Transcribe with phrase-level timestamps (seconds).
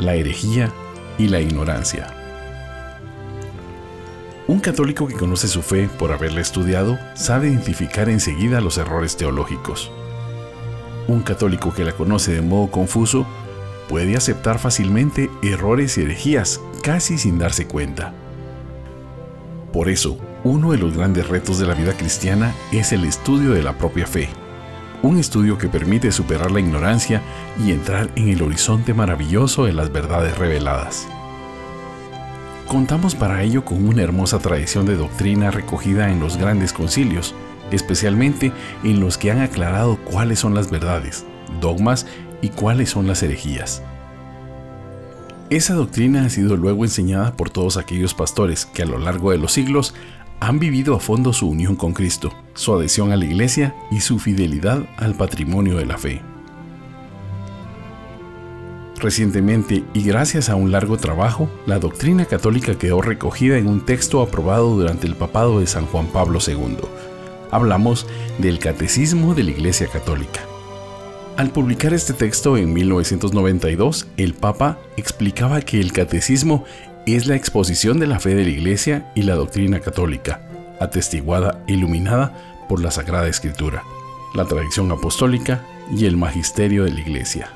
[0.00, 0.72] la herejía
[1.18, 2.06] y la ignorancia.
[4.48, 9.92] Un católico que conoce su fe por haberla estudiado sabe identificar enseguida los errores teológicos.
[11.06, 13.26] Un católico que la conoce de modo confuso
[13.88, 18.12] puede aceptar fácilmente errores y herejías casi sin darse cuenta.
[19.72, 23.62] Por eso, uno de los grandes retos de la vida cristiana es el estudio de
[23.62, 24.28] la propia fe,
[25.02, 27.22] un estudio que permite superar la ignorancia
[27.64, 31.08] y entrar en el horizonte maravilloso de las verdades reveladas.
[32.66, 37.34] Contamos para ello con una hermosa tradición de doctrina recogida en los grandes concilios,
[37.72, 38.52] especialmente
[38.84, 41.24] en los que han aclarado cuáles son las verdades,
[41.60, 42.06] dogmas
[42.42, 43.82] y cuáles son las herejías.
[45.50, 49.38] Esa doctrina ha sido luego enseñada por todos aquellos pastores que a lo largo de
[49.38, 49.94] los siglos
[50.40, 54.18] han vivido a fondo su unión con Cristo, su adhesión a la Iglesia y su
[54.18, 56.22] fidelidad al patrimonio de la fe.
[58.96, 64.20] Recientemente, y gracias a un largo trabajo, la doctrina católica quedó recogida en un texto
[64.20, 66.76] aprobado durante el papado de San Juan Pablo II.
[67.50, 68.06] Hablamos
[68.38, 70.40] del Catecismo de la Iglesia Católica.
[71.36, 76.64] Al publicar este texto en 1992, el Papa explicaba que el catecismo
[77.06, 80.40] es la exposición de la fe de la Iglesia y la doctrina católica,
[80.80, 82.32] atestiguada e iluminada
[82.68, 83.82] por la Sagrada Escritura,
[84.34, 85.62] la tradición apostólica
[85.94, 87.50] y el magisterio de la Iglesia.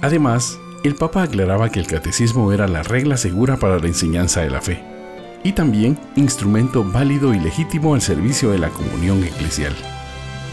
[0.00, 4.50] Además, el Papa aclaraba que el catecismo era la regla segura para la enseñanza de
[4.50, 4.80] la fe
[5.42, 9.74] y también instrumento válido y legítimo al servicio de la comunión eclesial.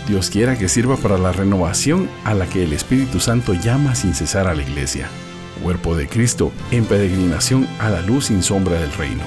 [0.08, 4.14] Dios quiera que sirva para la renovación a la que el Espíritu Santo llama sin
[4.14, 5.10] cesar a la Iglesia
[5.56, 9.24] cuerpo de Cristo, en peregrinación a la luz sin sombra del reino.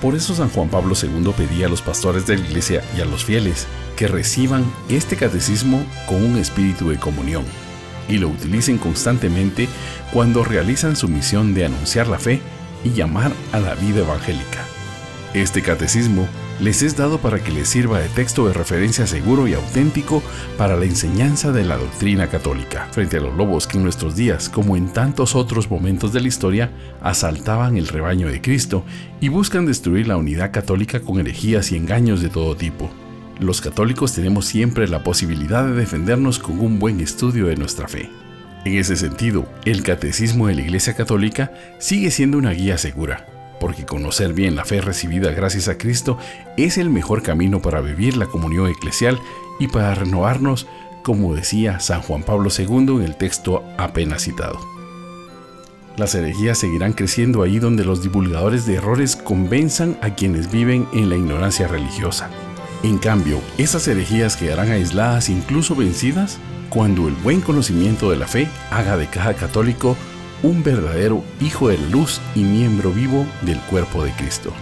[0.00, 3.04] Por eso San Juan Pablo II pedía a los pastores de la iglesia y a
[3.04, 7.44] los fieles que reciban este catecismo con un espíritu de comunión
[8.08, 9.68] y lo utilicen constantemente
[10.12, 12.40] cuando realizan su misión de anunciar la fe
[12.84, 14.66] y llamar a la vida evangélica.
[15.34, 16.28] Este catecismo
[16.60, 20.22] les es dado para que les sirva de texto de referencia seguro y auténtico
[20.58, 24.50] para la enseñanza de la doctrina católica, frente a los lobos que en nuestros días,
[24.50, 26.70] como en tantos otros momentos de la historia,
[27.00, 28.84] asaltaban el rebaño de Cristo
[29.22, 32.90] y buscan destruir la unidad católica con herejías y engaños de todo tipo.
[33.40, 38.10] Los católicos tenemos siempre la posibilidad de defendernos con un buen estudio de nuestra fe.
[38.66, 43.26] En ese sentido, el Catecismo de la Iglesia Católica sigue siendo una guía segura,
[43.62, 46.18] porque conocer bien la fe recibida gracias a Cristo
[46.56, 49.20] es el mejor camino para vivir la comunión eclesial
[49.60, 50.66] y para renovarnos,
[51.04, 54.58] como decía San Juan Pablo II en el texto apenas citado.
[55.96, 61.08] Las herejías seguirán creciendo ahí donde los divulgadores de errores convenzan a quienes viven en
[61.08, 62.30] la ignorancia religiosa.
[62.82, 68.48] En cambio, esas herejías quedarán aisladas, incluso vencidas, cuando el buen conocimiento de la fe
[68.72, 69.96] haga de cada católico
[70.42, 74.52] un verdadero hijo de luz y miembro vivo del cuerpo de Cristo.